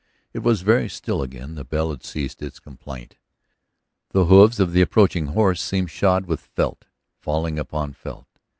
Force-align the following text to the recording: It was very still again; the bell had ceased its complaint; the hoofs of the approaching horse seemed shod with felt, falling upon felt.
It 0.33 0.39
was 0.39 0.63
very 0.63 0.89
still 0.89 1.21
again; 1.21 1.53
the 1.53 1.63
bell 1.63 1.91
had 1.91 2.03
ceased 2.03 2.41
its 2.41 2.57
complaint; 2.59 3.17
the 4.13 4.25
hoofs 4.25 4.59
of 4.59 4.71
the 4.73 4.81
approaching 4.81 5.27
horse 5.27 5.61
seemed 5.61 5.91
shod 5.91 6.25
with 6.25 6.39
felt, 6.41 6.85
falling 7.19 7.59
upon 7.59 7.93
felt. 7.93 8.25